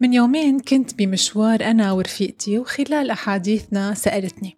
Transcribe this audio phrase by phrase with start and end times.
[0.00, 4.56] من يومين كنت بمشوار أنا ورفيقتي وخلال أحاديثنا سألتني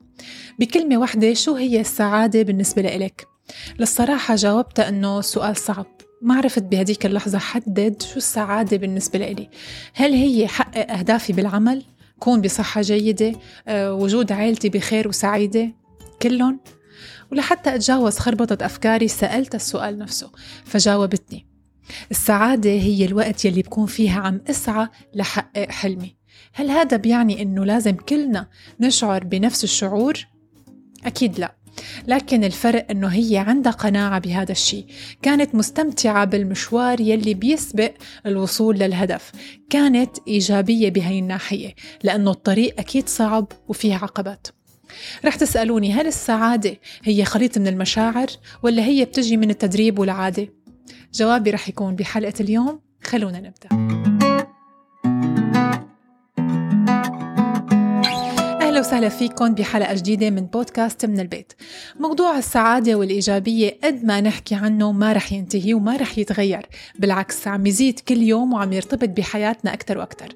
[0.58, 3.26] بكلمة واحدة شو هي السعادة بالنسبة لإلك؟
[3.78, 5.86] للصراحة جاوبتها أنه سؤال صعب
[6.22, 9.50] ما عرفت بهديك اللحظة حدد شو السعادة بالنسبة لإلي
[9.94, 11.84] هل هي حقق أهدافي بالعمل؟
[12.18, 13.32] كون بصحة جيدة؟
[13.68, 15.68] أه وجود عائلتي بخير وسعيدة؟
[16.22, 16.60] كلهم؟
[17.32, 20.30] ولحتى أتجاوز خربطة أفكاري سألت السؤال نفسه
[20.64, 21.47] فجاوبتني
[22.10, 26.16] السعادة هي الوقت يلي بكون فيها عم أسعى لحقق حلمي.
[26.54, 28.46] هل هذا بيعني إنه لازم كلنا
[28.80, 30.26] نشعر بنفس الشعور؟
[31.06, 31.54] أكيد لا.
[32.06, 34.86] لكن الفرق إنه هي عندها قناعة بهذا الشيء.
[35.22, 37.92] كانت مستمتعة بالمشوار يلي بيسبق
[38.26, 39.32] الوصول للهدف.
[39.70, 44.46] كانت إيجابية بهي الناحية لأنه الطريق أكيد صعب وفيه عقبات.
[45.24, 48.26] رح تسألوني هل السعادة هي خليط من المشاعر
[48.62, 50.48] ولا هي بتجي من التدريب والعادة؟
[51.14, 52.80] جوابي رح يكون بحلقة اليوم.
[53.02, 53.87] خلونا نبدأ.
[58.78, 61.52] أهلا وسهلا فيكم بحلقة جديدة من بودكاست من البيت.
[62.00, 66.66] موضوع السعادة والإيجابية قد ما نحكي عنه ما رح ينتهي وما رح يتغير
[66.98, 70.28] بالعكس عم يزيد كل يوم وعم يرتبط بحياتنا أكثر وأكثر.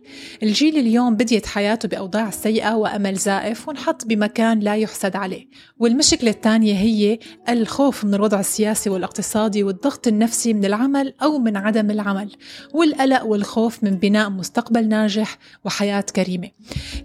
[0.43, 5.47] الجيل اليوم بديت حياته بأوضاع سيئة وأمل زائف ونحط بمكان لا يحسد عليه.
[5.79, 11.91] والمشكلة الثانية هي الخوف من الوضع السياسي والاقتصادي والضغط النفسي من العمل أو من عدم
[11.91, 12.37] العمل
[12.75, 16.51] والقلق والخوف من بناء مستقبل ناجح وحياة كريمة.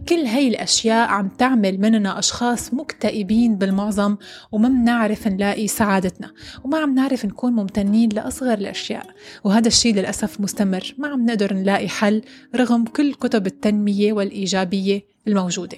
[0.09, 4.17] كل هاي الأشياء عم تعمل مننا أشخاص مكتئبين بالمعظم
[4.51, 6.31] وما بنعرف نلاقي سعادتنا
[6.63, 9.05] وما عم نعرف نكون ممتنين لأصغر الأشياء.
[9.43, 12.21] وهذا الشيء للأسف مستمر ما عم نقدر نلاقي حل
[12.55, 15.77] رغم كل كتب التنمية والإيجابية الموجودة.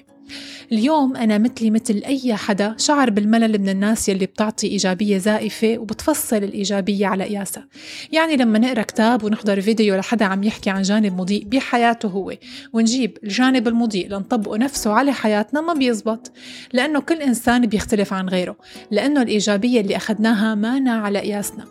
[0.72, 6.38] اليوم أنا مثلي مثل أي حدا شعر بالملل من الناس يلي بتعطي إيجابية زائفة وبتفصل
[6.38, 7.68] الإيجابية على قياسها
[8.12, 12.34] يعني لما نقرأ كتاب ونحضر فيديو لحدا عم يحكي عن جانب مضيء بحياته هو
[12.74, 16.32] ونجيب الجانب المضيء لنطبقه نفسه على حياتنا ما بيزبط
[16.74, 18.58] لأنه كل إنسان بيختلف عن غيره
[18.92, 21.66] لأنه الإيجابية اللي أخذناها مانا على قياسنا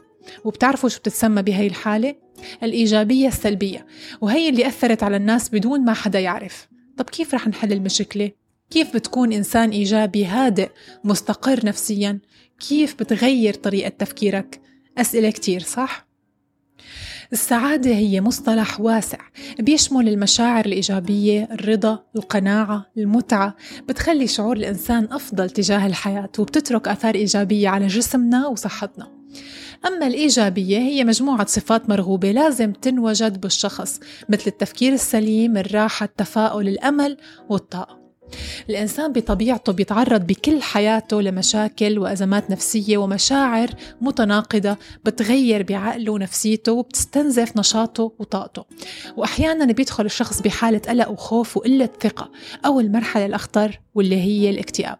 [0.45, 2.15] وبتعرفوا شو بتتسمى بهي الحالة؟
[2.63, 3.87] الإيجابية السلبية
[4.21, 8.31] وهي اللي أثرت على الناس بدون ما حدا يعرف طب كيف رح نحل المشكلة؟
[8.71, 10.71] كيف بتكون إنسان إيجابي هادئ
[11.05, 12.19] مستقر نفسيا؟
[12.69, 14.61] كيف بتغير طريقة تفكيرك؟
[14.99, 16.09] أسئلة كتير صح؟
[17.33, 19.19] السعادة هي مصطلح واسع
[19.59, 23.57] بيشمل المشاعر الإيجابية، الرضا، القناعة، المتعة،
[23.89, 29.19] بتخلي شعور الإنسان أفضل تجاه الحياة وبتترك آثار إيجابية على جسمنا وصحتنا.
[29.87, 37.17] أما الإيجابية هي مجموعة صفات مرغوبة لازم تنوجد بالشخص مثل التفكير السليم، الراحة، التفاؤل، الأمل
[37.49, 38.08] والطاقة.
[38.71, 48.13] الإنسان بطبيعته بيتعرض بكل حياته لمشاكل وأزمات نفسية ومشاعر متناقضة بتغير بعقله ونفسيته وبتستنزف نشاطه
[48.19, 48.65] وطاقته.
[49.17, 52.31] وأحيانا بيدخل الشخص بحالة قلق وخوف وقلة ثقة
[52.67, 54.99] أو المرحلة الأخطر واللي هي الاكتئاب.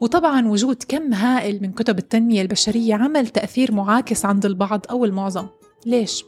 [0.00, 5.46] وطبعا وجود كم هائل من كتب التنمية البشرية عمل تأثير معاكس عند البعض أو المعظم.
[5.86, 6.24] ليش؟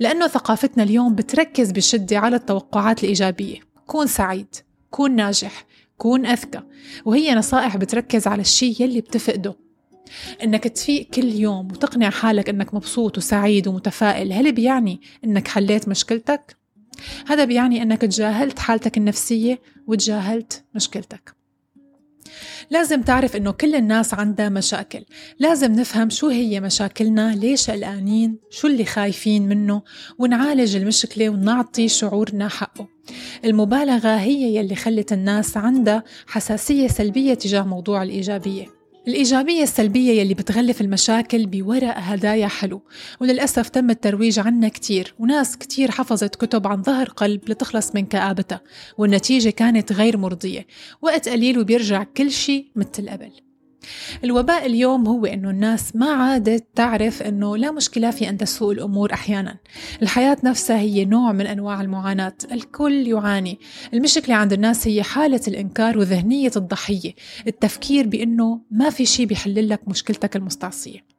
[0.00, 3.60] لأنه ثقافتنا اليوم بتركز بشدة على التوقعات الإيجابية.
[3.86, 4.54] كون سعيد.
[4.96, 5.66] كون ناجح
[5.98, 6.62] كون أذكى.
[7.04, 9.56] وهي نصائح بتركز على الشيء يلي بتفقده.
[10.42, 16.56] إنك تفيق كل يوم وتقنع حالك إنك مبسوط وسعيد ومتفائل هل بيعني إنك حليت مشكلتك؟
[17.26, 21.35] هذا بيعني إنك تجاهلت حالتك النفسية وتجاهلت مشكلتك.
[22.70, 25.04] لازم تعرف إنه كل الناس عندها مشاكل.
[25.38, 29.82] لازم نفهم شو هي مشاكلنا ليش قلقانين شو اللي خايفين منه
[30.18, 32.88] ونعالج المشكلة ونعطي شعورنا حقه.
[33.44, 38.75] المبالغة هي يلي خلت الناس عندها حساسية سلبية تجاه موضوع الإيجابية.
[39.08, 42.82] الإيجابية السلبية يلي بتغلف المشاكل بورق هدايا حلو
[43.20, 48.60] وللأسف تم الترويج عنها كتير وناس كتير حفظت كتب عن ظهر قلب لتخلص من كآبتها
[48.98, 50.66] والنتيجة كانت غير مرضية
[51.02, 53.45] وقت قليل وبيرجع كل شيء مثل قبل.
[54.24, 59.12] الوباء اليوم هو إنه الناس ما عادت تعرف إنه لا مشكلة في أن تسوء الأمور
[59.12, 59.56] أحيانا.
[60.02, 62.34] الحياة نفسها هي نوع من أنواع المعاناة.
[62.52, 63.58] الكل يعاني.
[63.94, 67.14] المشكلة عند الناس هي حالة الإنكار وذهنية الضحية.
[67.46, 71.15] التفكير بإنه ما في شيء بيحل لك مشكلتك المستعصية.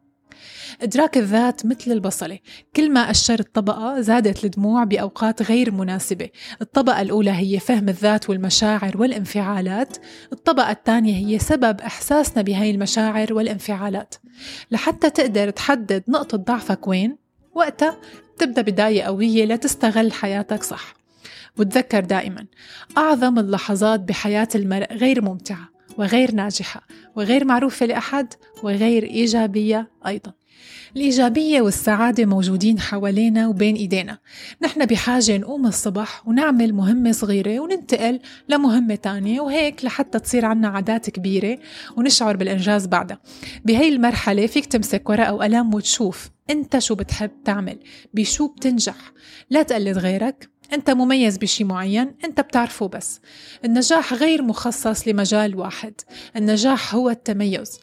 [0.81, 2.39] إدراك الذات مثل البصلة.
[2.75, 6.29] كل ما أشرت طبقة زادت الدموع بأوقات غير مناسبة.
[6.61, 9.97] الطبقة الأولى هي فهم الذات والمشاعر والانفعالات.
[10.33, 14.15] الطبقة الثانية هي سبب إحساسنا بهاي المشاعر والانفعالات.
[14.71, 17.17] لحتى تقدر تحدد نقطة ضعفك وين
[17.55, 17.97] وقتها
[18.37, 20.93] تبدأ بداية قوية لتستغل حياتك صح.
[21.57, 22.45] وتذكر دائما
[22.97, 28.33] أعظم اللحظات بحياة المرء غير ممتعة وغير ناجحة وغير معروفة لأحد
[28.63, 30.33] وغير إيجابية أيضا.
[30.95, 34.17] الإيجابية والسعادة موجودين حوالينا وبين إيدينا.
[34.61, 38.19] نحن بحاجة نقوم الصبح ونعمل مهمة صغيرة وننتقل
[38.49, 41.59] لمهمة تانية وهيك لحتى تصير عنا عادات كبيرة
[41.97, 43.19] ونشعر بالإنجاز بعدها.
[43.65, 47.79] بهي المرحلة فيك تمسك ورقة وقلم وتشوف أنت شو بتحب تعمل
[48.13, 48.95] بشو بتنجح.
[49.49, 53.19] لا تقلد غيرك أنت مميز بشي معين أنت بتعرفه بس.
[53.65, 55.93] النجاح غير مخصص لمجال واحد
[56.35, 57.79] النجاح هو التميز.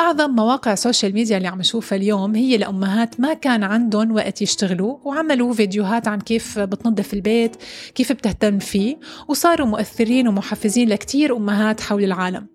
[0.00, 4.42] أعظم مواقع ال social media اللي عم نشوفها اليوم هي لأمهات ما كان عندهم وقت
[4.42, 7.56] يشتغلوا وعملوا فيديوهات عن كيف بتنظف البيت
[7.94, 8.98] كيف بتهتم فيه
[9.28, 12.46] وصاروا مؤثرين ومحفزين لكتير أمهات حول العالم.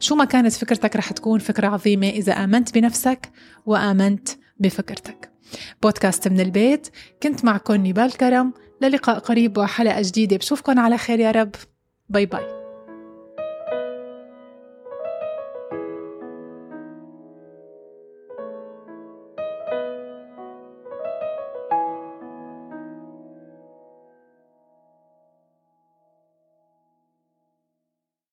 [0.00, 3.30] شو ما كانت فكرتك رح تكون فكرة عظيمة إذا آمنت بنفسك
[3.66, 4.28] وآمنت
[4.58, 5.32] بفكرتك.
[5.82, 6.88] بودكاست من البيت
[7.22, 8.52] كنت معكم نبال كرم
[8.82, 10.36] للقاء قريب وحلقة جديدة.
[10.36, 11.54] بشوفكن على خير يا رب.
[12.08, 12.55] bye bye